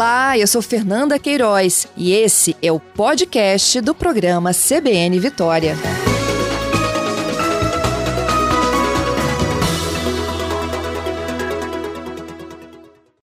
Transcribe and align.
Olá, 0.00 0.38
eu 0.38 0.46
sou 0.46 0.62
Fernanda 0.62 1.18
Queiroz 1.18 1.86
e 1.94 2.12
esse 2.12 2.56
é 2.62 2.72
o 2.72 2.80
podcast 2.80 3.82
do 3.82 3.94
programa 3.94 4.50
CBN 4.54 5.20
Vitória. 5.20 5.76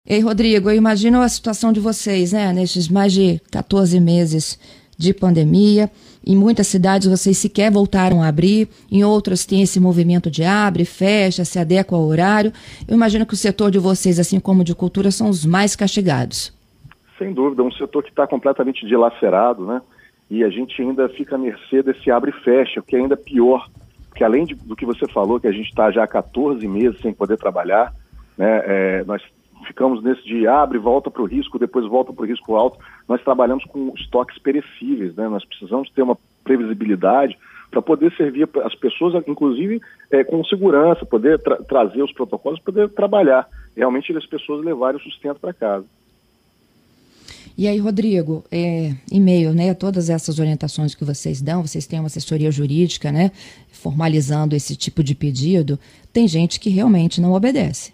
Ei, 0.04 0.20
Rodrigo, 0.20 0.72
eu 0.72 0.76
imagino 0.76 1.22
a 1.22 1.30
situação 1.30 1.72
de 1.72 1.80
vocês, 1.80 2.32
né, 2.32 2.52
nesses 2.52 2.90
mais 2.90 3.14
de 3.14 3.40
14 3.52 4.00
meses 4.00 4.58
de 4.98 5.14
pandemia. 5.14 5.92
Em 6.26 6.36
muitas 6.36 6.66
cidades 6.66 7.08
vocês 7.08 7.38
sequer 7.38 7.72
voltaram 7.72 8.24
a 8.24 8.28
abrir, 8.28 8.68
em 8.92 9.04
outras 9.04 9.46
tem 9.46 9.62
esse 9.62 9.80
movimento 9.80 10.32
de 10.32 10.44
abre, 10.44 10.86
fecha, 10.86 11.46
se 11.46 11.60
adequa 11.60 11.96
ao 11.96 12.04
horário. 12.04 12.52
Eu 12.88 12.96
imagino 12.96 13.28
que 13.28 13.36
o 13.36 13.38
setor 13.38 13.70
de 13.70 13.78
vocês, 13.78 14.18
assim 14.18 14.40
como 14.40 14.64
de 14.64 14.74
cultura, 14.74 15.12
são 15.12 15.30
os 15.30 15.46
mais 15.46 15.76
castigados. 15.76 16.53
Sem 17.24 17.32
dúvida, 17.32 17.62
é 17.62 17.66
um 17.66 17.72
setor 17.72 18.04
que 18.04 18.10
está 18.10 18.28
completamente 18.28 18.86
dilacerado, 18.86 19.66
né? 19.66 19.82
E 20.30 20.44
a 20.44 20.50
gente 20.50 20.82
ainda 20.82 21.08
fica 21.08 21.36
à 21.36 21.38
mercê 21.38 21.82
desse 21.82 22.12
abre 22.12 22.32
e 22.32 22.44
fecha, 22.44 22.82
o 22.82 22.84
que 22.84 22.98
é 22.98 23.00
ainda 23.00 23.16
pior, 23.16 23.66
porque 24.10 24.26
além 24.26 24.46
de, 24.46 24.56
do 24.56 24.76
que 24.76 24.86
você 24.86 25.08
falou, 25.08 25.40
que 25.40 25.48
a 25.48 25.52
gente 25.52 25.70
está 25.70 25.90
já 25.90 26.04
há 26.04 26.08
14 26.08 26.68
meses 26.68 27.00
sem 27.00 27.14
poder 27.14 27.38
trabalhar, 27.38 27.94
né? 28.38 28.62
É, 28.66 29.04
nós 29.06 29.22
ficamos 29.66 30.04
nesse 30.04 30.22
de 30.26 30.46
abre, 30.46 30.78
volta 30.78 31.10
para 31.10 31.22
o 31.22 31.26
risco, 31.26 31.58
depois 31.58 31.88
volta 31.88 32.12
para 32.12 32.24
o 32.24 32.28
risco 32.28 32.56
alto. 32.56 32.78
Nós 33.08 33.24
trabalhamos 33.24 33.64
com 33.66 33.94
estoques 33.96 34.38
perecíveis, 34.40 35.16
né? 35.16 35.30
Nós 35.30 35.46
precisamos 35.46 35.90
ter 35.92 36.02
uma 36.02 36.18
previsibilidade 36.44 37.38
para 37.72 37.82
poder 37.82 38.12
servir 38.18 38.50
as 38.66 38.76
pessoas, 38.76 39.24
inclusive 39.26 39.82
é, 40.12 40.26
com 40.26 40.44
segurança, 40.44 41.06
poder 41.06 41.40
tra 41.40 41.56
trazer 41.64 42.04
os 42.04 42.12
protocolos, 42.12 42.60
poder 42.60 42.90
trabalhar, 42.90 43.48
realmente 43.78 44.16
as 44.16 44.26
pessoas 44.26 44.64
levarem 44.66 45.00
o 45.00 45.04
sustento 45.04 45.40
para 45.40 45.54
casa. 45.54 45.86
E 47.56 47.68
aí, 47.68 47.78
Rodrigo, 47.78 48.44
é, 48.52 48.94
em 49.12 49.22
meio 49.22 49.54
né, 49.54 49.70
a 49.70 49.76
todas 49.76 50.10
essas 50.10 50.40
orientações 50.40 50.96
que 50.96 51.06
vocês 51.06 51.42
dão, 51.42 51.62
vocês 51.62 51.86
têm 51.86 52.00
uma 52.00 52.08
assessoria 52.08 52.52
jurídica, 52.52 53.12
né, 53.12 53.32
formalizando 53.72 54.56
esse 54.56 54.76
tipo 54.76 55.04
de 55.04 55.14
pedido, 55.14 55.78
tem 56.12 56.28
gente 56.28 56.60
que 56.60 56.70
realmente 56.70 57.22
não 57.22 57.34
obedece. 57.34 57.94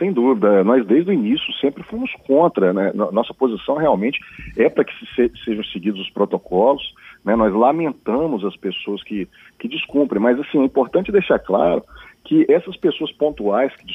Sem 0.00 0.12
dúvida, 0.12 0.64
nós 0.64 0.84
desde 0.86 1.10
o 1.10 1.12
início 1.12 1.52
sempre 1.60 1.82
fomos 1.82 2.10
contra, 2.26 2.72
né? 2.72 2.90
Nossa 2.94 3.34
posição 3.34 3.76
realmente 3.76 4.18
é 4.56 4.66
para 4.70 4.82
que 4.82 4.92
se, 5.14 5.30
sejam 5.44 5.62
seguidos 5.64 6.00
os 6.00 6.08
protocolos, 6.08 6.94
né? 7.22 7.36
Nós 7.36 7.52
lamentamos 7.52 8.42
as 8.42 8.56
pessoas 8.56 9.02
que, 9.02 9.28
que 9.58 9.68
descumprem, 9.68 10.20
mas 10.20 10.40
assim, 10.40 10.62
é 10.62 10.64
importante 10.64 11.12
deixar 11.12 11.38
claro 11.38 11.84
que 12.24 12.46
essas 12.48 12.76
pessoas 12.76 13.10
pontuais 13.12 13.72
que 13.76 13.86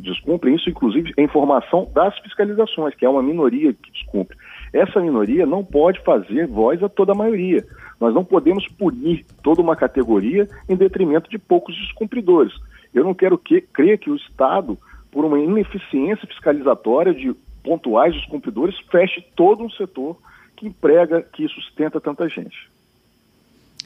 descumprem, 0.00 0.54
isso 0.54 0.70
inclusive 0.70 1.12
é 1.16 1.22
informação 1.22 1.90
das 1.92 2.16
fiscalizações, 2.20 2.94
que 2.94 3.04
é 3.04 3.08
uma 3.08 3.22
minoria 3.22 3.72
que 3.72 3.90
descumpre. 3.90 4.36
Essa 4.72 5.00
minoria 5.00 5.44
não 5.44 5.64
pode 5.64 6.00
fazer 6.00 6.46
voz 6.46 6.82
a 6.82 6.88
toda 6.88 7.12
a 7.12 7.16
maioria. 7.16 7.64
Nós 8.00 8.14
não 8.14 8.24
podemos 8.24 8.66
punir 8.68 9.24
toda 9.42 9.60
uma 9.60 9.76
categoria 9.76 10.48
em 10.68 10.76
detrimento 10.76 11.28
de 11.28 11.38
poucos 11.38 11.76
descumpridores. 11.76 12.52
Eu 12.94 13.04
não 13.04 13.14
quero 13.14 13.36
que, 13.36 13.60
crer 13.60 13.98
que 13.98 14.10
o 14.10 14.16
Estado 14.16 14.78
por 15.12 15.26
uma 15.26 15.38
ineficiência 15.38 16.26
fiscalizatória 16.26 17.12
de 17.12 17.34
pontuais 17.62 18.14
descumpridores, 18.14 18.74
feche 18.90 19.22
todo 19.36 19.62
um 19.62 19.70
setor 19.70 20.16
que 20.56 20.66
emprega, 20.66 21.22
que 21.22 21.46
sustenta 21.48 22.00
tanta 22.00 22.28
gente. 22.28 22.70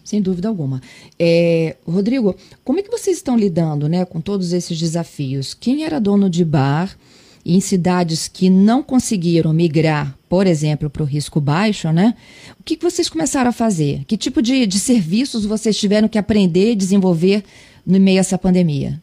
Sem 0.07 0.23
dúvida 0.23 0.47
alguma. 0.47 0.81
É, 1.19 1.75
Rodrigo, 1.85 2.37
como 2.63 2.79
é 2.79 2.83
que 2.83 2.91
vocês 2.93 3.17
estão 3.17 3.37
lidando 3.37 3.89
né, 3.89 4.05
com 4.05 4.21
todos 4.21 4.53
esses 4.53 4.79
desafios? 4.79 5.53
Quem 5.53 5.85
era 5.85 5.99
dono 5.99 6.31
de 6.31 6.45
bar 6.45 6.97
em 7.45 7.59
cidades 7.59 8.29
que 8.29 8.49
não 8.49 8.85
conseguiram 8.85 9.53
migrar, 9.53 10.17
por 10.29 10.47
exemplo, 10.47 10.89
para 10.89 11.03
o 11.03 11.07
risco 11.07 11.41
baixo, 11.41 11.91
né? 11.91 12.15
O 12.59 12.63
que, 12.63 12.77
que 12.77 12.85
vocês 12.85 13.11
começaram 13.11 13.51
a 13.51 13.53
fazer? 13.53 14.05
Que 14.05 14.17
tipo 14.17 14.41
de, 14.41 14.65
de 14.65 14.79
serviços 14.79 15.45
vocês 15.45 15.77
tiveram 15.77 16.07
que 16.07 16.19
aprender 16.19 16.71
e 16.71 16.77
desenvolver 16.77 17.43
no 17.85 17.99
meio 17.99 18.19
a 18.19 18.21
essa 18.21 18.39
pandemia? 18.39 19.01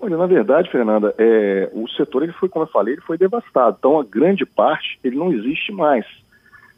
Olha, 0.00 0.16
na 0.16 0.26
verdade, 0.26 0.70
Fernanda, 0.70 1.14
é, 1.18 1.70
o 1.74 1.86
setor, 1.90 2.22
ele 2.22 2.32
foi, 2.32 2.48
como 2.48 2.64
eu 2.64 2.70
falei, 2.70 2.94
ele 2.94 3.02
foi 3.02 3.18
devastado. 3.18 3.76
Então, 3.78 4.00
a 4.00 4.04
grande 4.04 4.46
parte, 4.46 4.98
ele 5.04 5.16
não 5.16 5.30
existe 5.30 5.70
mais. 5.72 6.06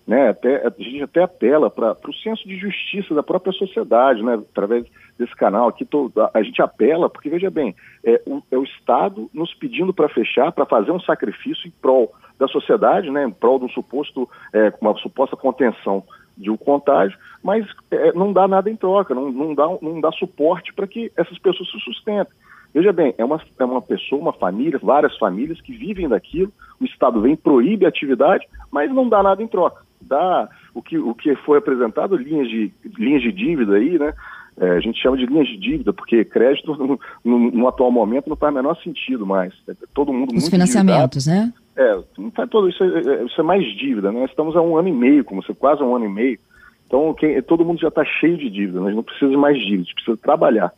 Né? 0.06 0.28
Até, 0.28 0.66
a 0.66 0.70
gente 0.78 1.02
até 1.02 1.22
apela 1.22 1.70
para 1.70 1.96
o 2.06 2.14
senso 2.14 2.46
de 2.46 2.58
justiça 2.58 3.14
da 3.14 3.22
própria 3.22 3.52
sociedade, 3.52 4.22
né? 4.22 4.34
através 4.34 4.84
desse 5.18 5.34
canal 5.34 5.68
aqui. 5.68 5.84
Tô, 5.84 6.10
a, 6.16 6.38
a, 6.38 6.42
gente 6.42 6.60
apela, 6.60 7.08
porque, 7.08 7.30
veja 7.30 7.50
bem, 7.50 7.74
é 8.04 8.20
o, 8.26 8.42
é 8.50 8.58
o 8.58 8.64
Estado 8.64 9.30
nos 9.32 9.54
pedindo 9.54 9.94
para 9.94 10.08
fechar, 10.08 10.52
para 10.52 10.66
fazer 10.66 10.90
um 10.90 11.00
sacrifício 11.00 11.66
em 11.66 11.72
prol 11.80 12.12
da 12.38 12.46
sociedade, 12.48 13.10
né? 13.10 13.24
em 13.24 13.30
prol 13.30 13.58
de 13.58 13.64
um 13.64 13.70
suposto, 13.70 14.28
é, 14.52 14.72
uma 14.80 14.94
suposta 14.96 15.36
contenção 15.36 16.04
de 16.36 16.50
um 16.50 16.56
contágio, 16.56 17.16
mas 17.42 17.64
é, 17.90 18.12
não 18.12 18.32
dá 18.32 18.46
nada 18.48 18.68
em 18.68 18.76
troca, 18.76 19.14
não, 19.14 19.30
não, 19.30 19.54
dá, 19.54 19.66
não 19.80 20.00
dá 20.00 20.10
suporte 20.12 20.72
para 20.74 20.86
que 20.86 21.12
essas 21.16 21.38
pessoas 21.38 21.70
se 21.70 21.78
sustentem. 21.80 22.34
Veja 22.74 22.92
bem, 22.92 23.14
é 23.16 23.24
uma, 23.24 23.40
é 23.56 23.64
uma 23.64 23.80
pessoa, 23.80 24.20
uma 24.20 24.32
família, 24.32 24.80
várias 24.82 25.16
famílias 25.16 25.60
que 25.60 25.72
vivem 25.72 26.08
daquilo, 26.08 26.52
o 26.80 26.84
Estado 26.84 27.20
vem, 27.20 27.36
proíbe 27.36 27.86
a 27.86 27.88
atividade, 27.88 28.44
mas 28.70 28.92
não 28.92 29.08
dá 29.08 29.22
nada 29.22 29.40
em 29.40 29.46
troca. 29.46 29.84
Dá 30.06 30.48
o 30.74 30.82
que, 30.82 30.98
o 30.98 31.14
que 31.14 31.34
foi 31.36 31.58
apresentado, 31.58 32.16
linhas 32.16 32.48
de, 32.48 32.72
linhas 32.98 33.22
de 33.22 33.32
dívida 33.32 33.74
aí, 33.76 33.98
né? 33.98 34.12
É, 34.56 34.70
a 34.70 34.80
gente 34.80 35.00
chama 35.02 35.16
de 35.16 35.26
linhas 35.26 35.48
de 35.48 35.56
dívida, 35.56 35.92
porque 35.92 36.24
crédito 36.24 36.74
no, 36.78 36.98
no, 37.24 37.50
no, 37.50 37.68
atual 37.68 37.90
momento 37.90 38.28
não 38.28 38.36
faz 38.36 38.52
o 38.52 38.56
menor 38.56 38.76
sentido 38.82 39.26
mais. 39.26 39.52
É 39.68 39.74
todo 39.92 40.12
mundo 40.12 40.34
Os 40.36 40.48
financiamentos, 40.48 41.26
né? 41.26 41.52
É, 41.76 41.98
não 42.16 42.30
faz 42.30 42.48
todo 42.48 42.68
isso, 42.68 42.84
é, 42.84 42.86
é, 42.86 43.24
isso 43.24 43.40
é 43.40 43.44
mais 43.44 43.64
dívida, 43.76 44.12
né? 44.12 44.20
Nós 44.20 44.30
estamos 44.30 44.54
há 44.54 44.62
um 44.62 44.76
ano 44.76 44.88
e 44.88 44.92
meio, 44.92 45.24
como 45.24 45.42
você 45.42 45.52
quase 45.52 45.82
um 45.82 45.96
ano 45.96 46.04
e 46.04 46.08
meio. 46.08 46.38
Então 46.86 47.12
quem, 47.14 47.42
todo 47.42 47.64
mundo 47.64 47.80
já 47.80 47.88
está 47.88 48.04
cheio 48.04 48.36
de 48.36 48.48
dívida, 48.48 48.78
nós 48.78 48.94
não 48.94 49.02
precisamos 49.02 49.34
de 49.34 49.40
mais 49.40 49.58
dívida, 49.58 49.82
a 49.82 49.84
gente 49.84 49.94
precisa 49.94 50.16
trabalhar 50.16 50.72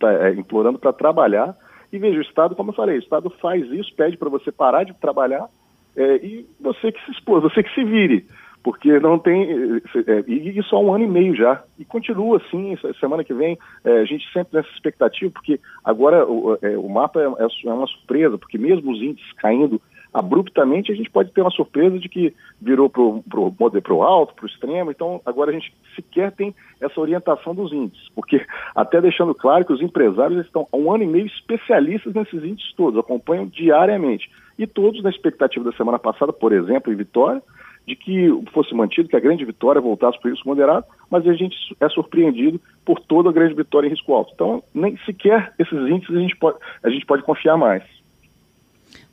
está 0.00 0.12
é, 0.26 0.32
implorando 0.32 0.78
para 0.78 0.92
trabalhar. 0.92 1.54
E 1.92 1.98
veja, 1.98 2.18
o 2.18 2.22
Estado, 2.22 2.56
como 2.56 2.70
eu 2.70 2.74
falei, 2.74 2.96
o 2.96 3.00
Estado 3.00 3.30
faz 3.40 3.66
isso, 3.70 3.94
pede 3.94 4.16
para 4.16 4.30
você 4.30 4.50
parar 4.50 4.84
de 4.84 4.94
trabalhar 4.94 5.48
é, 5.96 6.16
e 6.16 6.46
você 6.60 6.90
que 6.90 7.04
se 7.04 7.10
expor, 7.10 7.40
você 7.40 7.62
que 7.62 7.74
se 7.74 7.84
vire, 7.84 8.26
porque 8.62 8.98
não 9.00 9.18
tem. 9.18 9.80
É, 10.06 10.24
e 10.26 10.58
isso 10.58 10.74
há 10.74 10.80
um 10.80 10.92
ano 10.92 11.04
e 11.04 11.08
meio 11.08 11.34
já. 11.34 11.62
E 11.78 11.84
continua 11.84 12.36
assim, 12.36 12.76
semana 12.98 13.24
que 13.24 13.32
vem, 13.32 13.58
é, 13.84 14.00
a 14.00 14.04
gente 14.04 14.30
sempre 14.32 14.56
nessa 14.56 14.70
expectativa, 14.70 15.30
porque 15.30 15.58
agora 15.84 16.26
o, 16.26 16.58
é, 16.60 16.76
o 16.76 16.88
mapa 16.88 17.20
é, 17.20 17.24
é, 17.24 17.72
uma 17.72 17.86
surpresa, 17.86 18.36
porque 18.36 18.58
mesmo 18.58 18.92
os 18.92 19.00
índices 19.00 19.32
caindo 19.34 19.80
abruptamente, 20.12 20.90
a 20.90 20.94
gente 20.94 21.08
pode 21.08 21.30
ter 21.30 21.40
uma 21.40 21.52
surpresa 21.52 21.98
de 21.98 22.08
que 22.08 22.34
virou 22.60 22.90
para 22.90 23.00
o 23.00 24.02
alto, 24.02 24.34
para 24.34 24.44
o 24.44 24.48
extremo. 24.48 24.90
Então, 24.90 25.20
agora 25.24 25.50
a 25.50 25.54
gente 25.54 25.72
sequer 25.94 26.32
tem 26.32 26.54
essa 26.80 27.00
orientação 27.00 27.54
dos 27.54 27.72
índices, 27.72 28.08
porque 28.14 28.44
até 28.74 29.00
deixando 29.00 29.34
claro 29.34 29.64
que 29.64 29.72
os 29.72 29.80
empresários 29.80 30.44
estão 30.44 30.66
há 30.72 30.76
um 30.76 30.92
ano 30.92 31.04
e 31.04 31.06
meio 31.06 31.26
especialistas 31.26 32.12
nesses 32.12 32.42
índices 32.42 32.74
todos, 32.76 32.98
acompanham 32.98 33.46
diariamente. 33.46 34.28
E 34.58 34.66
todos 34.66 35.02
na 35.02 35.10
expectativa 35.10 35.64
da 35.64 35.76
semana 35.76 35.98
passada, 35.98 36.32
por 36.32 36.52
exemplo, 36.52 36.92
em 36.92 36.96
Vitória, 36.96 37.40
de 37.86 37.96
que 37.96 38.28
fosse 38.52 38.74
mantido, 38.74 39.08
que 39.08 39.16
a 39.16 39.20
grande 39.20 39.44
vitória 39.44 39.80
voltasse 39.80 40.18
para 40.20 40.28
o 40.28 40.30
risco 40.32 40.48
moderado, 40.48 40.86
mas 41.10 41.26
a 41.26 41.32
gente 41.32 41.56
é 41.80 41.88
surpreendido 41.88 42.60
por 42.84 43.00
toda 43.00 43.30
a 43.30 43.32
grande 43.32 43.54
vitória 43.54 43.88
em 43.88 43.90
risco 43.90 44.12
alto. 44.12 44.32
Então, 44.34 44.62
nem 44.72 44.96
sequer 45.04 45.52
esses 45.58 45.72
índices 45.72 46.14
a 46.14 46.20
gente 46.20 46.36
pode, 46.36 46.58
a 46.82 46.90
gente 46.90 47.04
pode 47.06 47.22
confiar 47.22 47.56
mais. 47.56 47.82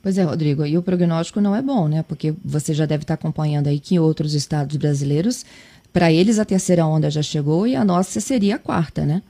Pois 0.02 0.16
é, 0.16 0.22
Rodrigo, 0.22 0.64
e 0.64 0.78
o 0.78 0.82
prognóstico 0.82 1.40
não 1.40 1.56
é 1.56 1.60
bom, 1.60 1.88
né? 1.88 2.04
Porque 2.06 2.32
você 2.44 2.72
já 2.72 2.86
deve 2.86 3.02
estar 3.02 3.14
acompanhando 3.14 3.66
aí 3.66 3.80
que 3.80 3.96
em 3.96 3.98
outros 3.98 4.32
estados 4.34 4.76
brasileiros, 4.76 5.44
para 5.92 6.12
eles 6.12 6.38
a 6.38 6.44
terceira 6.44 6.86
onda 6.86 7.10
já 7.10 7.22
chegou 7.22 7.66
e 7.66 7.74
a 7.74 7.84
nossa 7.84 8.20
seria 8.20 8.56
a 8.56 8.58
quarta, 8.58 9.04
né? 9.04 9.22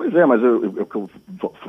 Pois 0.00 0.14
é, 0.14 0.24
mas 0.24 0.40
o 0.42 0.86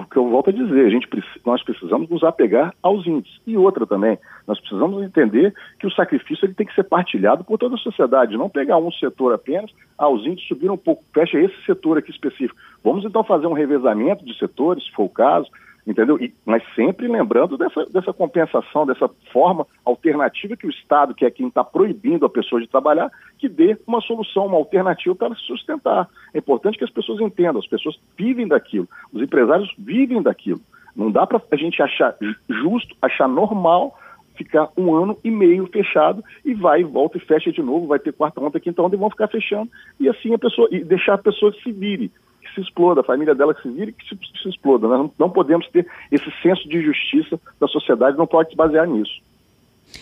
que 0.09 0.17
eu, 0.17 0.29
volto 0.29 0.51
a 0.51 0.53
dizer, 0.53 0.85
a 0.85 0.89
gente, 0.89 1.05
nós 1.45 1.61
precisamos 1.65 2.09
nos 2.09 2.23
apegar 2.23 2.73
aos 2.81 3.05
índices. 3.05 3.41
E 3.45 3.57
outra 3.57 3.85
também, 3.85 4.17
nós 4.47 4.57
precisamos 4.57 5.03
entender 5.03 5.53
que 5.77 5.85
o 5.85 5.91
sacrifício 5.91 6.45
ele 6.45 6.53
tem 6.53 6.65
que 6.65 6.73
ser 6.73 6.85
partilhado 6.85 7.43
por 7.43 7.57
toda 7.57 7.75
a 7.75 7.77
sociedade, 7.77 8.37
não 8.37 8.49
pegar 8.49 8.77
um 8.77 8.89
setor 8.89 9.33
apenas, 9.33 9.69
ah, 9.97 10.07
os 10.07 10.25
índices 10.25 10.47
subiram 10.47 10.75
um 10.75 10.77
pouco, 10.77 11.03
fecha 11.13 11.37
esse 11.37 11.61
setor 11.65 11.97
aqui 11.97 12.09
específico. 12.09 12.57
Vamos 12.81 13.03
então 13.03 13.21
fazer 13.21 13.47
um 13.47 13.53
revezamento 13.53 14.23
de 14.23 14.33
setores, 14.39 14.85
se 14.85 14.91
for 14.93 15.03
o 15.03 15.09
caso, 15.09 15.49
entendeu? 15.85 16.17
E, 16.19 16.33
mas 16.45 16.63
sempre 16.75 17.07
lembrando 17.07 17.57
dessa, 17.57 17.85
dessa 17.87 18.13
compensação, 18.13 18.85
dessa 18.85 19.09
forma 19.31 19.65
alternativa 19.83 20.55
que 20.55 20.67
o 20.67 20.69
Estado, 20.69 21.13
que 21.13 21.25
é 21.25 21.31
quem 21.31 21.47
está 21.47 21.63
proibindo 21.63 22.25
a 22.25 22.29
pessoa 22.29 22.61
de 22.61 22.67
trabalhar, 22.67 23.09
que 23.37 23.49
dê 23.49 23.77
uma 23.87 24.01
solução, 24.01 24.45
uma 24.45 24.57
alternativa 24.57 25.15
para 25.15 25.35
se 25.35 25.41
sustentar. 25.41 26.07
É 26.33 26.37
importante 26.37 26.77
que 26.77 26.83
as 26.83 26.91
pessoas 26.91 27.19
entendam, 27.19 27.59
as 27.59 27.67
pessoas 27.67 27.99
vivem 28.17 28.47
daquilo, 28.47 28.87
os 29.11 29.21
empresários 29.21 29.73
vivem 29.77 30.21
daquilo. 30.21 30.61
Não 30.95 31.09
dá 31.09 31.25
para 31.25 31.41
a 31.51 31.55
gente 31.55 31.81
achar 31.81 32.15
justo, 32.49 32.95
achar 33.01 33.27
normal 33.27 33.97
ficar 34.35 34.69
um 34.77 34.93
ano 34.95 35.17
e 35.23 35.29
meio 35.29 35.67
fechado 35.67 36.23
e 36.43 36.53
vai, 36.53 36.83
volta 36.83 37.17
e 37.17 37.21
fecha 37.21 37.51
de 37.51 37.61
novo, 37.61 37.87
vai 37.87 37.99
ter 37.99 38.13
quarta 38.13 38.41
onda, 38.41 38.59
quinta 38.59 38.81
onda 38.81 38.95
e 38.95 38.99
vão 38.99 39.09
ficar 39.09 39.27
fechando. 39.27 39.69
E 39.99 40.09
assim 40.09 40.33
a 40.33 40.39
pessoa, 40.39 40.67
e 40.71 40.83
deixar 40.83 41.15
a 41.15 41.17
pessoa 41.17 41.53
se 41.61 41.71
vire 41.71 42.11
que 42.51 42.55
se 42.55 42.61
exploda, 42.61 43.01
a 43.01 43.03
família 43.03 43.33
dela 43.33 43.53
que 43.53 43.61
se 43.61 43.69
vire 43.69 43.93
que 43.93 44.07
se, 44.07 44.17
se 44.41 44.49
exploda. 44.49 44.87
Nós 44.87 44.99
não, 44.99 45.11
não 45.17 45.29
podemos 45.29 45.67
ter 45.69 45.87
esse 46.11 46.31
senso 46.41 46.67
de 46.67 46.81
justiça 46.81 47.39
da 47.59 47.67
sociedade, 47.67 48.17
não 48.17 48.27
pode 48.27 48.49
se 48.49 48.55
basear 48.55 48.87
nisso. 48.87 49.21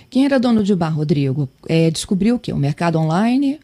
Quem 0.10 0.26
era 0.26 0.40
dono 0.40 0.64
de 0.64 0.76
bar, 0.76 0.96
Rodrigo? 0.96 1.48
É, 1.68 1.90
descobriu 1.90 2.36
o 2.36 2.40
quê? 2.40 2.54
O 2.54 2.58
mercado 2.58 2.98
online? 2.98 3.60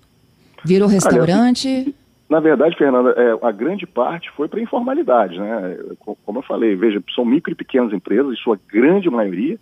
Virou 0.63 0.87
restaurante? 0.87 1.67
Aliás, 1.67 1.93
na 2.27 2.39
verdade, 2.39 2.75
Fernanda, 2.75 3.11
é, 3.11 3.47
a 3.47 3.51
grande 3.51 3.85
parte 3.85 4.31
foi 4.31 4.47
para 4.47 4.59
informalidade, 4.59 5.37
né? 5.39 5.77
Como 6.25 6.39
eu 6.39 6.43
falei, 6.43 6.75
veja, 6.75 7.01
são 7.13 7.23
micro 7.23 7.51
e 7.51 7.55
pequenas 7.55 7.93
empresas, 7.93 8.33
em 8.33 8.37
sua 8.37 8.59
grande 8.67 9.09
maioria, 9.09 9.59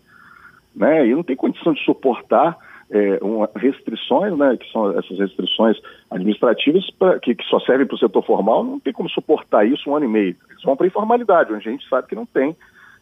né? 0.73 1.05
E 1.05 1.13
não 1.13 1.23
tem 1.23 1.35
condição 1.35 1.73
de 1.73 1.83
suportar 1.83 2.57
é, 2.93 3.59
restrições, 3.59 4.37
né? 4.37 4.55
Que 4.55 4.71
são 4.71 4.97
essas 4.97 5.17
restrições 5.17 5.77
administrativas 6.11 6.87
pra, 6.91 7.19
que, 7.19 7.33
que 7.33 7.43
só 7.45 7.59
servem 7.61 7.87
para 7.87 7.95
o 7.95 7.99
setor 7.99 8.23
formal, 8.23 8.63
não 8.63 8.79
tem 8.79 8.93
como 8.93 9.09
suportar 9.09 9.65
isso 9.65 9.89
um 9.89 9.95
ano 9.95 10.05
e 10.05 10.09
meio. 10.09 10.35
Eles 10.49 10.63
vão 10.63 10.77
para 10.77 10.85
informalidade, 10.85 11.51
onde 11.51 11.67
a 11.67 11.71
gente 11.71 11.89
sabe 11.89 12.07
que 12.07 12.15
não 12.15 12.25
tem 12.25 12.55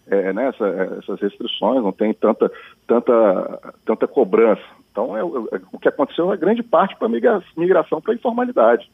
é, 0.07 0.31
né, 0.31 0.47
essa, 0.47 0.65
essas 0.99 1.19
restrições, 1.19 1.83
não 1.83 1.91
tem 1.91 2.13
tanta, 2.13 2.49
tanta, 2.88 3.75
tanta 3.85 4.07
cobrança. 4.07 4.63
Então, 4.91 5.15
é, 5.15 5.19
é 5.19 5.61
o 5.71 5.79
que 5.79 5.89
aconteceu 5.89 6.31
é 6.31 6.38
grande 6.38 6.63
parte 6.63 6.95
para 6.95 7.09
migração 7.09 8.01
para 8.01 8.13
a 8.13 8.15
informalidade. 8.15 8.89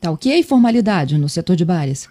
Tá, 0.00 0.10
o 0.10 0.18
que 0.18 0.30
é 0.30 0.38
informalidade 0.38 1.18
no 1.18 1.28
setor 1.28 1.56
de 1.56 1.64
bares? 1.64 2.10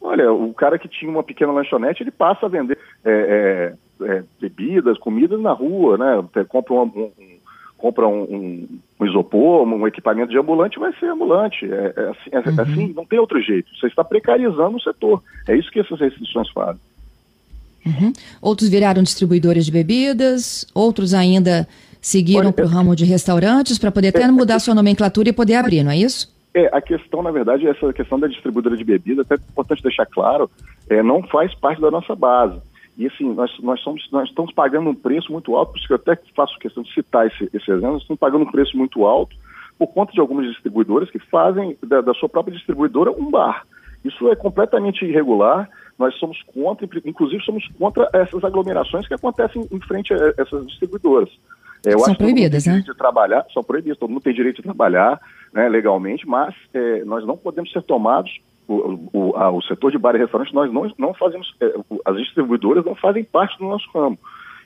Olha, 0.00 0.32
o 0.32 0.54
cara 0.54 0.78
que 0.78 0.88
tinha 0.88 1.10
uma 1.10 1.22
pequena 1.22 1.50
lanchonete, 1.50 2.02
ele 2.02 2.12
passa 2.12 2.46
a 2.46 2.48
vender 2.48 2.78
é, 3.04 3.74
é, 4.00 4.06
é 4.06 4.24
bebidas, 4.40 4.98
comidas 4.98 5.40
na 5.40 5.52
rua, 5.52 5.98
né? 5.98 6.44
Compra 6.48 6.74
um, 6.74 6.82
um, 6.84 7.10
compra 7.76 8.06
um, 8.06 8.22
um, 8.22 8.68
um, 9.00 9.06
isopor, 9.06 9.66
um 9.66 9.86
equipamento 9.86 10.30
de 10.30 10.38
ambulante, 10.38 10.78
vai 10.78 10.92
ser 10.98 11.06
ambulante. 11.06 11.64
É, 11.64 11.94
é 11.96 12.08
assim, 12.08 12.30
é, 12.32 12.38
uhum. 12.38 12.60
assim, 12.60 12.92
não 12.94 13.04
tem 13.04 13.18
outro 13.18 13.40
jeito. 13.40 13.68
Você 13.78 13.86
está 13.86 14.02
precarizando 14.02 14.76
o 14.76 14.80
setor. 14.80 15.22
É 15.46 15.56
isso 15.56 15.70
que 15.70 15.80
essas 15.80 16.00
restrições 16.00 16.50
fazem. 16.50 16.80
Uhum. 17.84 18.12
Outros 18.42 18.68
viraram 18.68 19.02
distribuidores 19.02 19.64
de 19.64 19.72
bebidas, 19.72 20.66
outros 20.74 21.14
ainda 21.14 21.68
seguiram 22.00 22.52
para 22.52 22.64
o 22.64 22.68
ramo 22.68 22.96
de 22.96 23.04
restaurantes 23.04 23.78
para 23.78 23.92
poder 23.92 24.08
até 24.08 24.26
mudar 24.28 24.58
sua 24.58 24.74
nomenclatura 24.74 25.28
e 25.28 25.32
poder 25.32 25.54
abrir, 25.54 25.82
não 25.82 25.92
é 25.92 25.98
isso? 25.98 26.34
É, 26.54 26.68
a 26.72 26.80
questão, 26.80 27.22
na 27.22 27.30
verdade, 27.30 27.66
essa 27.66 27.92
questão 27.92 28.18
da 28.18 28.26
distribuidora 28.26 28.76
de 28.76 28.84
bebida, 28.84 29.22
até 29.22 29.34
é 29.34 29.38
importante 29.38 29.82
deixar 29.82 30.06
claro, 30.06 30.50
é, 30.88 31.02
não 31.02 31.22
faz 31.24 31.54
parte 31.54 31.80
da 31.80 31.90
nossa 31.90 32.14
base. 32.14 32.58
E 32.96 33.06
assim, 33.06 33.34
nós, 33.34 33.50
nós, 33.60 33.80
somos, 33.80 34.08
nós 34.10 34.28
estamos 34.28 34.52
pagando 34.52 34.88
um 34.88 34.94
preço 34.94 35.30
muito 35.30 35.54
alto, 35.54 35.72
por 35.72 35.78
isso 35.78 35.86
que 35.86 35.92
eu 35.92 35.96
até 35.96 36.18
faço 36.34 36.58
questão 36.58 36.82
de 36.82 36.92
citar 36.94 37.26
esse, 37.26 37.44
esse 37.52 37.70
exemplo, 37.70 37.92
nós 37.92 38.02
estamos 38.02 38.18
pagando 38.18 38.44
um 38.44 38.50
preço 38.50 38.76
muito 38.76 39.04
alto 39.04 39.36
por 39.78 39.88
conta 39.88 40.12
de 40.12 40.20
algumas 40.20 40.46
distribuidoras 40.46 41.10
que 41.10 41.18
fazem 41.18 41.76
da, 41.82 42.00
da 42.00 42.14
sua 42.14 42.28
própria 42.28 42.54
distribuidora 42.54 43.12
um 43.12 43.30
bar. 43.30 43.66
Isso 44.02 44.30
é 44.30 44.36
completamente 44.36 45.04
irregular, 45.04 45.68
nós 45.98 46.14
somos 46.18 46.40
contra, 46.54 46.88
inclusive 47.04 47.42
somos 47.44 47.66
contra 47.78 48.08
essas 48.12 48.42
aglomerações 48.44 49.06
que 49.06 49.14
acontecem 49.14 49.66
em 49.70 49.80
frente 49.80 50.14
a 50.14 50.32
essas 50.38 50.66
distribuidoras. 50.66 51.28
É, 51.84 51.92
eu 51.92 51.98
são 51.98 52.10
acho 52.10 52.18
proibidas, 52.18 52.66
né? 52.66 52.72
direito 52.72 52.92
de 52.92 52.98
trabalhar, 52.98 53.46
são 53.52 53.62
proibidas, 53.62 53.98
todo 53.98 54.10
mundo 54.10 54.22
tem 54.22 54.34
direito 54.34 54.56
de 54.56 54.62
trabalhar 54.62 55.20
né, 55.52 55.68
legalmente, 55.68 56.26
mas 56.26 56.54
é, 56.72 57.04
nós 57.04 57.26
não 57.26 57.36
podemos 57.36 57.70
ser 57.72 57.82
tomados, 57.82 58.30
o, 58.68 59.08
o, 59.12 59.36
a, 59.36 59.50
o, 59.50 59.62
setor 59.62 59.90
de 59.90 59.98
bar 59.98 60.14
e 60.14 60.18
restaurante, 60.18 60.54
nós 60.54 60.72
não, 60.72 60.92
não 60.98 61.14
fazemos, 61.14 61.54
é, 61.60 61.74
as 62.04 62.16
distribuidoras 62.16 62.84
não 62.84 62.94
fazem 62.94 63.24
parte 63.24 63.58
do 63.58 63.64
nosso 63.64 63.88
ramo. 63.94 64.18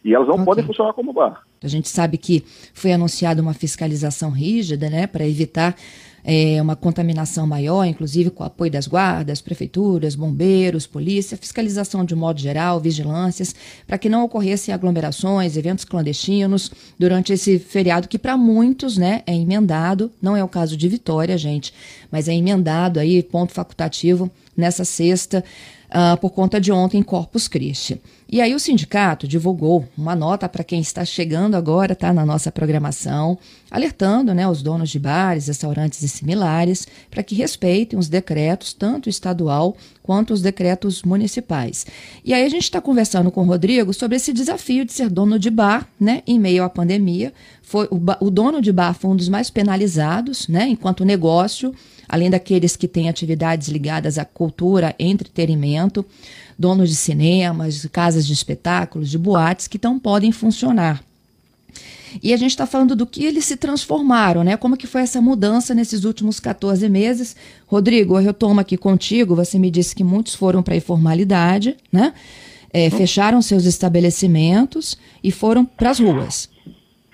E 0.02 0.14
elas 0.14 0.26
não 0.26 0.37
okay. 0.37 0.47
podem 0.47 0.64
funcionar 0.64 0.93
como 0.94 1.12
bar. 1.12 1.43
A 1.62 1.69
gente 1.69 1.88
sabe 1.88 2.17
que 2.17 2.43
foi 2.73 2.93
anunciada 2.93 3.43
uma 3.43 3.52
fiscalização 3.52 4.31
rígida, 4.31 4.88
né, 4.88 5.06
para 5.06 5.26
evitar 5.26 5.76
é, 6.25 6.61
uma 6.61 6.76
contaminação 6.76 7.46
maior, 7.46 7.84
inclusive 7.84 8.31
com 8.31 8.43
o 8.43 8.46
apoio 8.46 8.70
das 8.70 8.87
guardas, 8.87 9.40
prefeituras, 9.40 10.14
bombeiros, 10.14 10.87
polícia, 10.87 11.37
fiscalização 11.37 12.05
de 12.05 12.14
modo 12.14 12.40
geral, 12.40 12.81
vigilâncias, 12.81 13.55
para 13.87 13.99
que 13.99 14.08
não 14.08 14.25
ocorressem 14.25 14.72
aglomerações, 14.75 15.56
eventos 15.56 15.84
clandestinos 15.84 16.70
durante 16.99 17.32
esse 17.32 17.58
feriado 17.58 18.08
que 18.08 18.19
para 18.19 18.37
muitos, 18.37 18.96
né, 18.96 19.22
é 19.26 19.34
emendado, 19.34 20.11
não 20.20 20.37
é 20.37 20.44
o 20.44 20.49
caso 20.49 20.76
de 20.76 20.88
Vitória, 20.88 21.38
gente, 21.38 21.72
mas 22.11 22.28
é 22.28 22.34
emendado 22.34 22.99
aí, 22.99 23.23
ponto 23.23 23.52
facultativo, 23.52 24.31
nessa 24.56 24.84
sexta, 24.84 25.44
uh, 25.90 26.16
por 26.19 26.31
conta 26.31 26.60
de 26.60 26.72
ontem 26.72 27.02
Corpus 27.02 27.48
Christi. 27.48 28.00
E 28.32 28.40
aí 28.40 28.54
o 28.54 28.60
sindicato 28.60 29.26
divulgou 29.26 29.88
uma 29.98 30.14
nota 30.14 30.48
para 30.48 30.62
quem 30.62 30.81
está 30.81 31.04
chegando 31.04 31.56
agora, 31.56 31.96
tá 31.96 32.12
na 32.12 32.25
nossa 32.25 32.52
programação, 32.52 33.37
alertando, 33.69 34.32
né, 34.32 34.48
os 34.48 34.62
donos 34.62 34.88
de 34.88 35.00
bares, 35.00 35.48
restaurantes 35.48 36.00
e 36.02 36.08
similares 36.08 36.87
para 37.10 37.25
que 37.25 37.34
respeitem 37.34 37.98
os 37.98 38.08
decretos, 38.08 38.72
tanto 38.72 39.08
estadual 39.08 39.76
quanto 40.00 40.32
os 40.32 40.40
decretos 40.40 41.02
municipais. 41.02 41.87
E 42.25 42.32
aí 42.32 42.44
a 42.44 42.48
gente 42.48 42.62
está 42.62 42.81
conversando 42.81 43.32
com 43.32 43.42
o 43.42 43.46
Rodrigo 43.46 43.92
sobre 43.92 44.16
esse 44.16 44.32
desafio 44.32 44.84
de 44.84 44.92
ser 44.92 45.10
dono 45.10 45.37
de 45.37 45.50
bar, 45.50 45.88
né, 45.98 46.22
em 46.25 46.38
meio 46.38 46.62
à 46.62 46.70
pandemia. 46.70 47.32
Foi 47.70 47.87
o, 47.88 48.00
o 48.26 48.31
dono 48.32 48.61
de 48.61 48.72
bar 48.72 48.94
foi 48.94 49.12
um 49.12 49.14
dos 49.14 49.28
mais 49.28 49.49
penalizados, 49.49 50.49
né, 50.49 50.67
enquanto 50.67 51.05
negócio, 51.05 51.72
além 52.08 52.28
daqueles 52.28 52.75
que 52.75 52.88
têm 52.88 53.08
atividades 53.08 53.69
ligadas 53.69 54.19
à 54.19 54.25
cultura, 54.25 54.93
entretenimento 54.99 56.05
donos 56.58 56.90
de 56.90 56.96
cinemas, 56.96 57.81
de 57.81 57.88
casas 57.88 58.26
de 58.26 58.32
espetáculos, 58.32 59.08
de 59.08 59.17
boates 59.17 59.69
que 59.69 59.78
não 59.81 60.00
podem 60.00 60.32
funcionar. 60.32 61.00
E 62.20 62.34
a 62.34 62.37
gente 62.37 62.50
está 62.50 62.67
falando 62.67 62.96
do 62.96 63.06
que 63.06 63.25
eles 63.25 63.44
se 63.44 63.56
transformaram, 63.56 64.43
né? 64.43 64.56
Como 64.56 64.76
que 64.76 64.88
foi 64.88 65.02
essa 65.02 65.20
mudança 65.20 65.73
nesses 65.73 66.02
últimos 66.02 66.40
14 66.40 66.88
meses. 66.88 67.37
Rodrigo, 67.69 68.19
eu 68.19 68.25
retomo 68.25 68.58
aqui 68.58 68.76
contigo, 68.76 69.37
você 69.37 69.61
me 69.61 69.70
disse 69.70 69.94
que 69.94 70.02
muitos 70.02 70.34
foram 70.34 70.61
para 70.61 70.75
a 70.75 70.76
informalidade, 70.76 71.76
né? 71.93 72.14
É, 72.73 72.90
fecharam 72.90 73.40
seus 73.40 73.64
estabelecimentos 73.64 74.99
e 75.23 75.31
foram 75.31 75.64
para 75.64 75.90
as 75.90 76.00
ruas. 76.00 76.49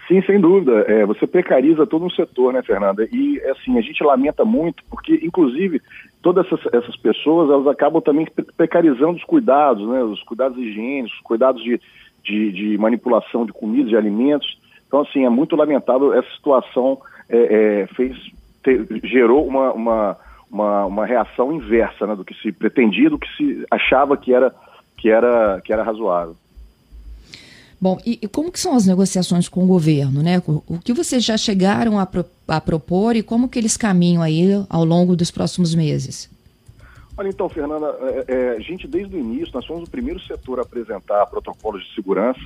Sim, 0.06 0.23
sem 0.23 0.41
dúvida. 0.41 0.85
É, 0.87 1.05
você 1.05 1.26
precariza 1.26 1.87
todo 1.87 2.05
um 2.05 2.11
setor, 2.11 2.53
né, 2.53 2.62
Fernanda? 2.62 3.08
E, 3.11 3.41
assim, 3.50 3.76
a 3.76 3.81
gente 3.81 4.03
lamenta 4.05 4.44
muito, 4.44 4.85
porque, 4.88 5.20
inclusive, 5.23 5.82
todas 6.23 6.47
essas, 6.47 6.61
essas 6.73 6.97
pessoas, 6.97 7.50
elas 7.50 7.67
acabam 7.67 8.00
também 8.00 8.26
precarizando 8.56 9.17
os 9.17 9.25
cuidados, 9.25 9.87
né? 9.88 10.03
Os 10.03 10.23
cuidados 10.23 10.56
higiênicos, 10.58 11.12
os 11.17 11.23
cuidados 11.23 11.62
de, 11.62 11.81
de, 12.23 12.53
de 12.53 12.79
manipulação 12.79 13.44
de 13.44 13.53
comida, 13.53 13.88
de 13.88 13.97
alimentos. 13.97 14.58
Então, 14.87 15.00
assim, 15.00 15.25
é 15.25 15.29
muito 15.29 15.56
lamentável 15.56 16.12
essa 16.12 16.31
situação 16.37 16.99
é, 17.29 17.38
é, 17.82 17.87
fez, 17.88 18.17
ter, 18.62 18.87
gerou 19.02 19.44
uma, 19.44 19.73
uma, 19.73 20.17
uma, 20.50 20.87
uma, 20.87 21.06
reação 21.06 21.52
inversa 21.52 22.06
né, 22.06 22.14
do 22.14 22.25
que 22.25 22.35
se 22.35 22.52
pretendia, 22.52 23.11
do 23.11 23.19
que 23.19 23.29
se 23.37 23.67
achava 23.70 24.17
que 24.17 24.32
era, 24.32 24.55
que 24.97 25.11
era, 25.11 25.61
que 25.64 25.73
era 25.73 25.82
razoável. 25.82 26.37
Bom, 27.81 27.99
e, 28.06 28.18
e, 28.23 28.28
como 28.28 28.50
que 28.50 28.59
são 28.59 28.75
as 28.75 28.87
negociações 28.87 29.49
com 29.49 29.64
o 29.64 29.66
governo, 29.66 30.23
né? 30.23 30.42
O, 30.47 30.62
o 30.66 30.78
que 30.78 30.95
vocês 30.95 31.23
já 31.23 31.37
chegaram 31.37 31.99
a, 31.99 32.06
pro, 32.06 32.25
a, 32.49 32.61
propor 32.61 33.16
e 33.16 33.23
como 33.23 33.49
que 33.49 33.59
eles 33.59 33.76
caminham 33.76 34.23
aí 34.23 34.49
ao 34.68 34.85
longo 34.85 35.14
dos 35.14 35.30
próximos 35.30 35.75
meses? 35.75 36.30
Olha, 37.18 37.28
então, 37.28 37.49
Fernanda, 37.49 37.95
é, 38.00 38.25
é, 38.28 38.50
a 38.56 38.61
gente 38.61 38.87
desde 38.87 39.14
o 39.14 39.18
início, 39.18 39.50
nós 39.52 39.66
fomos 39.66 39.88
o 39.88 39.90
primeiro 39.90 40.21
setor 40.21 40.59
a 40.59 40.62
apresentar 40.62 41.26
protocolos 41.26 41.85
de 41.85 41.95
segurança. 41.95 42.40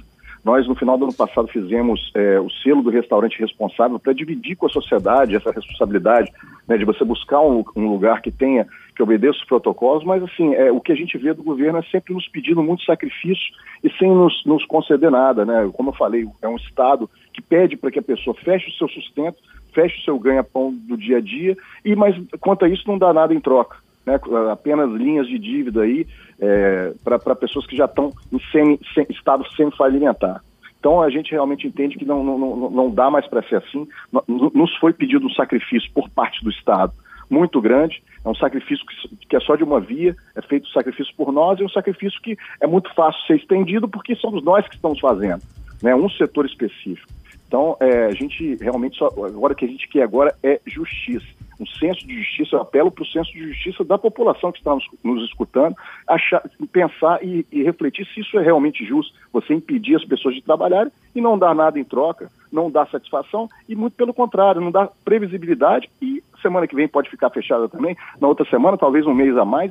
Nós, 0.44 0.66
no 0.66 0.74
final 0.74 0.96
do 0.96 1.04
ano 1.04 1.14
passado, 1.14 1.48
fizemos 1.48 2.10
é, 2.14 2.40
o 2.40 2.48
selo 2.62 2.82
do 2.82 2.90
restaurante 2.90 3.38
responsável 3.38 3.98
para 3.98 4.12
dividir 4.12 4.56
com 4.56 4.66
a 4.66 4.70
sociedade 4.70 5.36
essa 5.36 5.50
responsabilidade 5.50 6.32
né, 6.66 6.78
de 6.78 6.84
você 6.84 7.04
buscar 7.04 7.40
um, 7.40 7.62
um 7.76 7.88
lugar 7.88 8.22
que 8.22 8.30
tenha 8.30 8.66
que 8.96 9.02
obedeça 9.02 9.38
os 9.38 9.44
protocolos, 9.44 10.04
mas 10.04 10.22
assim, 10.22 10.54
é, 10.54 10.70
o 10.70 10.80
que 10.80 10.92
a 10.92 10.94
gente 10.94 11.16
vê 11.16 11.32
do 11.32 11.42
governo 11.42 11.78
é 11.78 11.82
sempre 11.84 12.12
nos 12.12 12.28
pedindo 12.28 12.62
muito 12.62 12.84
sacrifício 12.84 13.44
e 13.82 13.90
sem 13.92 14.10
nos, 14.10 14.44
nos 14.44 14.64
conceder 14.66 15.10
nada, 15.10 15.44
né? 15.44 15.70
Como 15.72 15.90
eu 15.90 15.94
falei, 15.94 16.26
é 16.42 16.48
um 16.48 16.56
Estado 16.56 17.08
que 17.32 17.40
pede 17.40 17.76
para 17.76 17.90
que 17.90 17.98
a 17.98 18.02
pessoa 18.02 18.36
feche 18.36 18.68
o 18.68 18.72
seu 18.72 18.88
sustento, 18.88 19.38
feche 19.72 19.98
o 20.00 20.04
seu 20.04 20.18
ganha-pão 20.18 20.74
do 20.74 20.96
dia 20.96 21.18
a 21.18 21.20
dia, 21.20 21.56
e 21.84 21.96
mas 21.96 22.14
quanto 22.40 22.64
a 22.64 22.68
isso 22.68 22.84
não 22.86 22.98
dá 22.98 23.12
nada 23.12 23.32
em 23.32 23.40
troca. 23.40 23.76
Né, 24.10 24.18
apenas 24.50 24.90
linhas 24.90 25.28
de 25.28 25.38
dívida 25.38 25.82
aí 25.82 26.06
é, 26.40 26.92
para 27.04 27.36
pessoas 27.36 27.66
que 27.66 27.76
já 27.76 27.84
estão 27.84 28.10
em 28.32 28.40
semi, 28.50 28.80
sem, 28.94 29.06
estado 29.08 29.44
semi-falimentar. 29.54 30.42
Então 30.78 31.00
a 31.00 31.10
gente 31.10 31.30
realmente 31.30 31.66
entende 31.66 31.96
que 31.96 32.04
não, 32.04 32.24
não, 32.24 32.70
não 32.70 32.90
dá 32.90 33.10
mais 33.10 33.26
para 33.28 33.42
ser 33.42 33.56
assim. 33.56 33.86
Nos 34.26 34.74
foi 34.78 34.92
pedido 34.92 35.26
um 35.26 35.30
sacrifício 35.30 35.90
por 35.92 36.08
parte 36.08 36.42
do 36.42 36.50
Estado 36.50 36.92
muito 37.28 37.60
grande, 37.60 38.02
é 38.24 38.28
um 38.28 38.34
sacrifício 38.34 38.84
que, 38.84 39.26
que, 39.28 39.36
é 39.36 39.40
só 39.40 39.54
de 39.54 39.62
uma 39.62 39.80
via, 39.80 40.16
é 40.34 40.42
feito 40.42 40.66
um 40.66 40.72
sacrifício 40.72 41.14
por 41.16 41.32
nós 41.32 41.60
e 41.60 41.64
um 41.64 41.68
sacrifício 41.68 42.20
que 42.20 42.36
é 42.60 42.66
muito 42.66 42.92
fácil 42.92 43.24
ser 43.26 43.36
estendido 43.36 43.88
porque 43.88 44.16
somos 44.16 44.42
nós 44.42 44.66
que 44.66 44.74
estamos 44.74 44.98
fazendo, 44.98 45.40
né? 45.80 45.94
um 45.94 46.10
setor 46.10 46.44
específico. 46.44 47.08
Então, 47.46 47.76
é, 47.80 48.06
a 48.06 48.12
gente 48.12 48.56
realmente 48.56 48.96
só, 48.96 49.06
agora 49.06 49.52
o 49.52 49.56
que 49.56 49.64
a 49.64 49.68
gente 49.68 49.88
quer 49.88 50.02
agora 50.02 50.34
é 50.42 50.60
justiça, 50.66 51.26
um 51.60 51.66
senso 51.66 52.06
de 52.06 52.22
justiça, 52.22 52.56
eu 52.56 52.62
apelo 52.62 52.90
para 52.90 53.02
o 53.02 53.06
senso 53.06 53.30
de 53.32 53.52
justiça 53.52 53.84
da 53.84 53.98
população 53.98 54.50
que 54.50 54.58
está 54.58 54.74
nos, 54.74 54.86
nos 55.04 55.24
escutando, 55.24 55.76
achar, 56.08 56.42
pensar 56.72 57.22
e, 57.22 57.46
e, 57.52 57.62
refletir 57.62 58.06
se 58.06 58.20
isso 58.20 58.38
é 58.38 58.42
realmente 58.42 58.84
justo, 58.84 59.14
você 59.30 59.52
impedir 59.52 59.96
as 59.96 60.04
pessoas 60.04 60.34
de 60.34 60.42
trabalharem 60.42 60.90
e 61.14 61.20
não 61.20 61.38
dar 61.38 61.54
nada 61.54 61.78
em 61.78 61.84
troca, 61.84 62.30
não 62.50 62.70
dar 62.70 62.88
satisfação 62.88 63.48
e 63.68 63.76
muito 63.76 63.94
pelo 63.94 64.14
contrário, 64.14 64.60
não 64.60 64.70
dar 64.70 64.88
previsibilidade 65.04 65.90
e 66.00 66.22
semana 66.40 66.66
que 66.66 66.74
vem 66.74 66.88
pode 66.88 67.10
ficar 67.10 67.28
fechada 67.28 67.68
também, 67.68 67.94
na 68.18 68.26
outra 68.26 68.48
semana 68.48 68.78
talvez 68.78 69.06
um 69.06 69.14
mês 69.14 69.36
a 69.36 69.44
mais, 69.44 69.70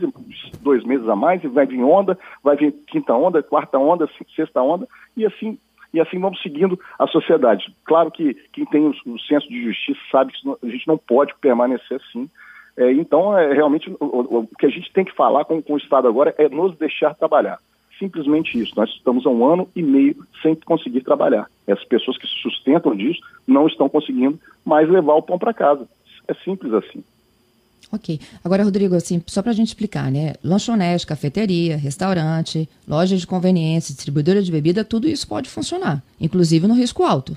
dois 0.62 0.84
meses 0.84 1.08
a 1.10 1.15
mais, 1.15 1.43
e 1.43 1.48
vai 1.48 1.65
vir 1.65 1.84
onda, 1.84 2.17
vai 2.43 2.55
vir 2.55 2.72
quinta 2.88 3.13
onda, 3.13 3.41
quarta 3.41 3.79
onda, 3.79 4.08
sexta 4.36 4.62
onda, 4.62 4.88
e 5.17 5.25
assim 5.25 5.58
e 5.93 6.00
assim 6.00 6.19
vamos 6.19 6.41
seguindo 6.41 6.79
a 6.98 7.08
sociedade. 7.08 7.74
Claro 7.86 8.12
que 8.12 8.36
quem 8.53 8.65
tem 8.65 8.86
o, 8.86 8.93
o 9.05 9.19
senso 9.19 9.48
de 9.50 9.65
justiça 9.65 10.00
sabe 10.12 10.34
que 10.34 10.50
a 10.50 10.69
gente 10.69 10.88
não 10.88 10.98
pode 10.98 11.34
permanecer 11.41 11.98
assim. 11.98 12.29
É, 12.77 12.91
então, 12.93 13.38
é, 13.38 13.53
realmente, 13.53 13.89
o, 13.89 14.05
o, 14.05 14.39
o, 14.39 14.48
que 14.58 14.65
a 14.65 14.69
gente 14.69 14.91
tem 14.93 15.03
que 15.03 15.15
falar 15.15 15.46
com, 15.46 15.62
com 15.62 15.74
o 15.74 15.77
Estado 15.77 16.08
agora 16.08 16.34
é 16.38 16.48
nos 16.48 16.77
deixar 16.77 17.13
trabalhar. 17.13 17.60
Simplesmente 17.98 18.58
isso. 18.58 18.74
Nós 18.77 18.89
estamos 18.91 19.25
há 19.25 19.29
um 19.29 19.46
ano 19.46 19.67
e 19.75 19.81
meio 19.81 20.15
sem 20.41 20.55
conseguir 20.55 21.01
trabalhar. 21.01 21.50
Essas 21.67 21.84
pessoas 21.84 22.17
que 22.17 22.25
se 22.25 22.36
sustentam 22.41 22.96
disso 22.96 23.19
não 23.46 23.67
estão 23.67 23.89
conseguindo 23.89 24.39
mais 24.63 24.89
levar 24.89 25.15
o 25.15 25.22
pão 25.22 25.38
para 25.38 25.53
casa. 25.53 25.88
É 26.27 26.34
simples 26.36 26.74
assim. 26.74 27.03
Ok. 27.91 28.19
Agora, 28.43 28.63
Rodrigo, 28.63 28.96
assim, 28.96 29.22
só 29.25 29.41
para 29.41 29.51
a 29.51 29.55
gente 29.55 29.69
explicar, 29.69 30.12
né? 30.12 30.34
Lanchonete, 30.43 31.08
cafeteria, 31.08 31.75
restaurante, 31.75 32.69
loja 32.88 33.17
de 33.17 33.25
conveniência, 33.25 33.93
distribuidora 33.93 34.41
de 34.43 34.51
bebida, 34.51 34.86
tudo 34.86 35.08
isso 35.08 35.27
pode 35.27 35.50
funcionar, 35.50 36.03
inclusive 36.22 36.67
no 36.67 36.75
risco 36.75 37.03
alto. 37.03 37.36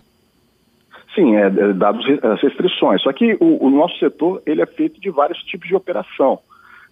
Sim, 1.15 1.37
é, 1.37 1.47
é 1.47 1.73
dados 1.73 2.05
as 2.23 2.41
restrições. 2.43 3.03
Só 3.03 3.13
que 3.13 3.37
o, 3.41 3.67
o, 3.67 3.71
nosso 3.71 3.99
setor 3.99 4.43
ele 4.47 4.63
é 4.63 4.67
feito 4.67 5.01
de 5.01 5.11
vários 5.11 5.39
tipos 5.45 5.69
de 5.69 5.75
operação. 5.75 6.39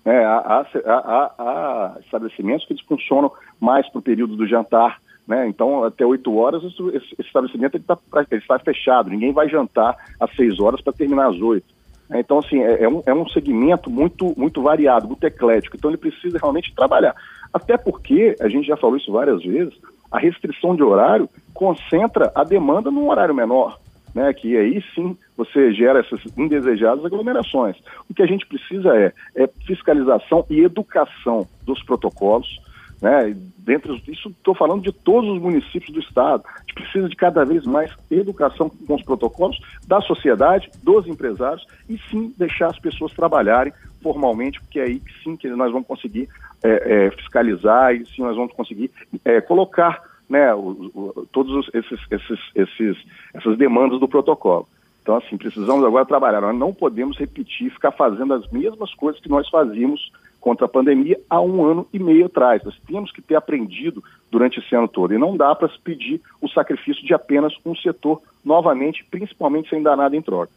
Né? 0.04 0.24
Há, 0.24 0.36
há, 0.36 0.92
há, 0.92 1.34
há 1.38 2.00
estabelecimentos 2.00 2.66
que 2.66 2.74
funcionam 2.86 3.30
mais 3.58 3.88
para 3.90 3.98
o 3.98 4.02
período 4.02 4.36
do 4.36 4.46
jantar, 4.46 4.98
né? 5.26 5.46
Então, 5.48 5.84
até 5.84 6.04
8 6.04 6.34
horas, 6.34 6.62
esse, 6.64 7.14
estabelecimento 7.18 7.76
está 7.76 7.96
tá 7.96 8.58
fechado. 8.58 9.10
Ninguém 9.10 9.32
vai 9.32 9.48
jantar 9.48 9.96
às 10.18 10.34
6 10.34 10.58
horas 10.60 10.80
para 10.80 10.92
terminar 10.92 11.28
às 11.28 11.40
8. 11.40 11.64
Então, 12.18 12.38
assim, 12.38 12.60
é, 12.60 12.84
é, 12.84 12.88
um, 12.88 13.02
é 13.06 13.14
um 13.14 13.28
segmento 13.28 13.88
muito, 13.88 14.34
muito 14.36 14.62
variado, 14.62 15.06
muito 15.06 15.24
eclético. 15.24 15.76
Então, 15.76 15.90
ele 15.90 15.98
precisa 15.98 16.38
realmente 16.38 16.74
trabalhar. 16.74 17.14
Até 17.52 17.76
porque, 17.76 18.34
a 18.40 18.48
gente 18.48 18.66
já 18.66 18.76
falou 18.76 18.96
isso 18.96 19.12
várias 19.12 19.42
vezes, 19.42 19.74
a 20.10 20.18
restrição 20.18 20.74
de 20.74 20.82
horário 20.82 21.28
concentra 21.54 22.32
a 22.34 22.42
demanda 22.42 22.90
num 22.90 23.08
horário 23.08 23.34
menor. 23.34 23.78
Né, 24.12 24.34
que 24.34 24.56
aí 24.56 24.82
sim 24.92 25.16
você 25.36 25.72
gera 25.72 26.00
essas 26.00 26.20
indesejadas 26.36 27.04
aglomerações. 27.04 27.76
O 28.08 28.12
que 28.12 28.24
a 28.24 28.26
gente 28.26 28.44
precisa 28.44 28.88
é, 28.96 29.12
é 29.36 29.48
fiscalização 29.64 30.44
e 30.50 30.62
educação 30.64 31.46
dos 31.64 31.80
protocolos, 31.84 32.60
né? 33.00 33.34
Dentro 33.58 33.98
disso, 34.00 34.28
estou 34.30 34.54
falando 34.54 34.82
de 34.82 34.92
todos 34.92 35.30
os 35.30 35.40
municípios 35.40 35.92
do 35.92 36.00
estado. 36.00 36.44
A 36.46 36.58
gente 36.60 36.74
precisa 36.74 37.08
de 37.08 37.16
cada 37.16 37.44
vez 37.44 37.64
mais 37.64 37.90
educação 38.10 38.68
com 38.68 38.94
os 38.94 39.02
protocolos 39.02 39.58
da 39.86 40.00
sociedade, 40.00 40.70
dos 40.82 41.06
empresários 41.06 41.66
e 41.88 41.98
sim 42.10 42.34
deixar 42.36 42.66
as 42.66 42.78
pessoas 42.78 43.12
trabalharem 43.12 43.72
formalmente, 44.02 44.60
porque 44.60 44.80
é 44.80 44.84
aí 44.84 45.02
sim 45.22 45.36
que 45.36 45.48
nós 45.48 45.72
vamos 45.72 45.86
conseguir 45.86 46.28
é, 46.62 47.06
é, 47.06 47.10
fiscalizar 47.10 47.94
e 47.94 48.06
sim 48.06 48.22
nós 48.22 48.36
vamos 48.36 48.52
conseguir 48.52 48.90
é, 49.24 49.40
colocar 49.40 50.02
né, 50.28 50.54
o, 50.54 50.90
o, 50.94 51.28
todos 51.32 51.68
esses, 51.74 52.00
esses, 52.10 52.40
esses, 52.54 52.96
essas 53.34 53.58
demandas 53.58 53.98
do 53.98 54.08
protocolo. 54.08 54.66
Então, 55.02 55.16
assim, 55.16 55.36
precisamos 55.36 55.84
agora 55.84 56.04
trabalhar. 56.04 56.40
Nós 56.40 56.56
não 56.56 56.72
podemos 56.72 57.18
repetir, 57.18 57.70
ficar 57.70 57.90
fazendo 57.90 58.34
as 58.34 58.48
mesmas 58.50 58.94
coisas 58.94 59.20
que 59.20 59.28
nós 59.28 59.48
fazíamos 59.48 60.12
contra 60.40 60.66
a 60.66 60.68
pandemia 60.68 61.20
há 61.28 61.40
um 61.40 61.62
ano 61.64 61.86
e 61.92 61.98
meio 61.98 62.26
atrás. 62.26 62.62
Nós 62.64 62.74
temos 62.86 63.12
que 63.12 63.20
ter 63.20 63.34
aprendido 63.34 64.02
durante 64.30 64.58
esse 64.58 64.74
ano 64.74 64.88
todo. 64.88 65.12
E 65.12 65.18
não 65.18 65.36
dá 65.36 65.54
para 65.54 65.68
se 65.68 65.78
pedir 65.78 66.20
o 66.40 66.48
sacrifício 66.48 67.04
de 67.04 67.12
apenas 67.12 67.52
um 67.64 67.76
setor 67.76 68.22
novamente, 68.44 69.04
principalmente 69.10 69.68
sem 69.68 69.82
dar 69.82 69.96
nada 69.96 70.16
em 70.16 70.22
troca. 70.22 70.52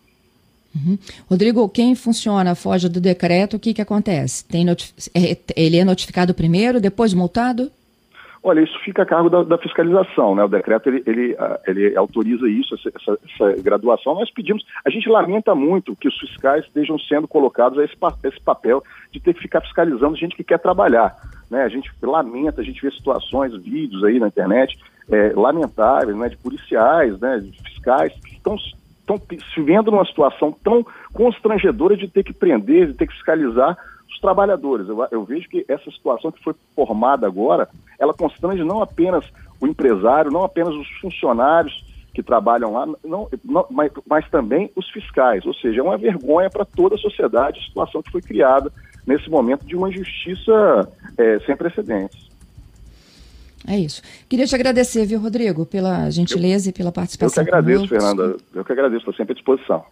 Uhum. 0.76 0.98
Rodrigo, 1.30 1.70
quem 1.70 1.94
funciona, 1.94 2.56
foge 2.56 2.90
do 2.90 3.00
decreto, 3.00 3.58
o 3.58 3.60
que, 3.60 3.74
que 3.74 3.82
acontece? 3.82 4.44
Tem 4.46 4.66
é, 5.14 5.38
ele 5.56 5.78
é 5.78 5.86
notificado 5.86 6.34
primeiro, 6.34 6.82
depois 6.82 7.14
multado? 7.14 7.72
Olha, 8.46 8.60
isso 8.60 8.78
fica 8.84 9.04
a 9.04 9.06
cargo 9.06 9.30
da, 9.30 9.42
da 9.42 9.58
fiscalização, 9.58 10.36
né? 10.36 10.44
O 10.44 10.50
decreto 10.50 10.90
ele, 10.90 11.02
ele, 11.08 11.36
ah, 11.40 11.60
ele 11.66 11.96
autoriza 11.96 12.50
isso, 12.50 12.76
essa, 12.76 13.18
essa, 13.24 13.62
graduação. 13.62 14.16
Nós 14.16 14.30
pedimos, 14.30 14.66
a 14.84 14.90
gente 14.90 15.08
lamenta 15.08 15.56
muito 15.56 15.96
que 15.96 16.10
os 16.10 16.20
fiscais 16.20 16.66
estejam 16.66 17.00
sendo 17.00 17.26
colocados 17.26 17.80
a 17.80 17.86
esse, 17.86 17.96
esse 18.26 18.42
papel 18.42 18.84
de 19.14 19.22
ter 19.22 19.34
que 19.34 19.42
ficar 19.42 19.62
fiscalizando 19.62 20.18
gente 20.18 20.36
que 20.36 20.44
quer 20.44 20.60
trabalhar. 20.60 21.16
Né? 21.50 21.64
A 21.64 21.70
gente 21.70 21.90
lamenta, 22.02 22.60
a 22.60 22.64
gente 22.66 22.82
vê 22.82 22.92
situações, 22.92 23.56
vídeos 23.64 24.04
aí 24.04 24.20
na 24.20 24.28
internet 24.28 24.78
é, 25.10 25.32
lamentáveis, 25.34 26.18
né? 26.18 26.28
De 26.28 26.38
policiais, 26.38 27.18
né? 27.22 27.40
De 27.40 27.52
fiscais 27.64 28.12
que 28.14 28.34
estão 28.36 28.58
estão 29.04 29.18
se 29.54 29.62
vendo 29.62 29.92
numa 29.92 30.06
situação 30.06 30.56
tão 30.64 30.86
constrangedora 31.14 31.96
de 31.96 32.08
ter 32.08 32.24
que 32.24 32.34
prender, 32.34 32.88
de 32.88 32.94
ter 32.94 33.08
que 33.08 33.14
fiscalizar 33.14 33.78
os 34.10 34.20
trabalhadores. 34.20 34.88
Eu, 34.88 35.06
eu, 35.12 35.24
vejo 35.26 35.50
que 35.50 35.66
essa 35.68 35.90
situação 35.92 36.32
que 36.32 36.44
foi 36.44 36.56
formada 36.76 37.28
agora, 37.28 37.68
ela 38.04 38.14
constrange 38.14 38.64
não 38.64 38.82
apenas 38.82 39.26
o 39.60 39.68
empresário, 39.68 40.32
não 40.32 40.44
apenas 40.44 40.76
os 40.76 40.88
funcionários 41.00 41.84
que 42.14 42.22
trabalham 42.22 42.74
lá, 42.74 42.86
não, 43.04 43.28
não 43.44 43.66
mas, 43.72 43.92
mas, 44.08 44.30
também 44.30 44.70
os 44.76 44.88
fiscais. 44.92 45.46
Ou 45.46 45.54
seja, 45.56 45.80
é 45.80 45.84
uma 45.84 45.98
vergonha 45.98 46.50
para 46.50 46.64
toda 46.64 46.96
a 46.96 46.98
sociedade 46.98 47.60
a 47.60 47.64
situação 47.64 48.04
que 48.04 48.12
foi 48.12 48.22
criada 48.22 48.72
nesse 49.06 49.30
momento 49.30 49.66
de 49.66 49.76
uma 49.76 49.90
injustiça 49.90 50.88
é, 51.18 51.40
sem 51.40 51.56
precedentes. 51.56 52.32
É 53.66 53.80
isso. 53.80 54.02
Queria 54.30 54.46
te 54.46 54.54
agradecer, 54.54 55.06
viu, 55.06 55.20
Rodrigo, 55.20 55.66
pela 55.66 56.10
gentileza 56.10 56.68
eu, 56.68 56.72
e 56.72 56.74
pela 56.74 56.92
participação. 56.92 57.42
Eu 57.42 57.46
que 57.46 57.52
agradeço, 57.52 57.88
conosco. 57.88 57.96
Fernanda. 57.96 58.38
Eu 58.54 58.66
que 58.66 58.72
agradeço, 58.72 59.00
estou 59.00 59.14
sempre 59.14 59.32
à 59.32 59.36
disposição. 59.36 59.86